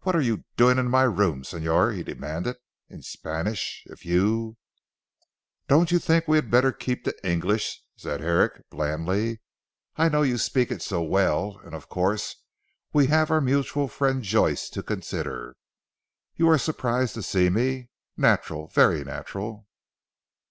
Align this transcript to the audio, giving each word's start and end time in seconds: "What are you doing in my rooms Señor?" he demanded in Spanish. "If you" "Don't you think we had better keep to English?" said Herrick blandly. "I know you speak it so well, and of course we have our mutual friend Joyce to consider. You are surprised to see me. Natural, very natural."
"What 0.00 0.16
are 0.16 0.20
you 0.22 0.44
doing 0.56 0.78
in 0.78 0.88
my 0.88 1.02
rooms 1.02 1.50
Señor?" 1.50 1.94
he 1.94 2.02
demanded 2.02 2.56
in 2.88 3.02
Spanish. 3.02 3.82
"If 3.84 4.02
you" 4.02 4.56
"Don't 5.68 5.90
you 5.92 5.98
think 5.98 6.26
we 6.26 6.38
had 6.38 6.50
better 6.50 6.72
keep 6.72 7.04
to 7.04 7.14
English?" 7.30 7.84
said 7.98 8.22
Herrick 8.22 8.64
blandly. 8.70 9.42
"I 9.96 10.08
know 10.08 10.22
you 10.22 10.38
speak 10.38 10.70
it 10.72 10.80
so 10.80 11.02
well, 11.02 11.60
and 11.64 11.74
of 11.74 11.90
course 11.90 12.36
we 12.94 13.08
have 13.08 13.30
our 13.30 13.42
mutual 13.42 13.88
friend 13.88 14.22
Joyce 14.22 14.70
to 14.70 14.82
consider. 14.82 15.54
You 16.34 16.48
are 16.48 16.56
surprised 16.56 17.12
to 17.16 17.22
see 17.22 17.50
me. 17.50 17.90
Natural, 18.16 18.68
very 18.68 19.04
natural." 19.04 19.66